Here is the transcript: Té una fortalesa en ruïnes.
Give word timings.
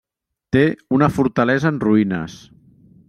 Té 0.55 0.63
una 0.97 1.09
fortalesa 1.17 1.73
en 1.75 1.79
ruïnes. 1.85 2.39